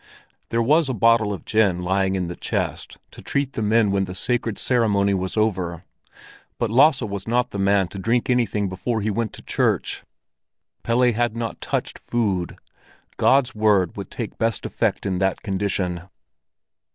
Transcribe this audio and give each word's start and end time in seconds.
There 0.49 0.63
was 0.63 0.89
a 0.89 0.95
bottle 0.95 1.31
of 1.31 1.45
gin 1.45 1.83
lying 1.83 2.15
in 2.15 2.25
the 2.27 2.35
chest 2.35 2.97
to 3.11 3.21
treat 3.21 3.53
the 3.53 3.61
men 3.61 3.89
with 3.91 3.93
when 3.93 4.03
the 4.05 4.15
sacred 4.15 4.57
ceremony 4.57 5.13
was 5.13 5.37
over; 5.37 5.83
but 6.57 6.71
Lasse 6.71 7.03
was 7.03 7.27
not 7.27 7.51
the 7.51 7.59
man 7.59 7.87
to 7.89 7.99
drink 7.99 8.27
anything 8.27 8.67
before 8.67 9.01
he 9.01 9.11
went 9.11 9.31
to 9.33 9.43
church. 9.43 10.01
Pelle 10.81 11.11
had 11.13 11.37
not 11.37 11.61
touched 11.61 11.99
food; 11.99 12.57
God's 13.17 13.53
Word 13.53 13.95
would 13.95 14.09
take 14.09 14.39
best 14.39 14.65
effect 14.65 15.05
in 15.05 15.19
that 15.19 15.43
condition. 15.43 16.01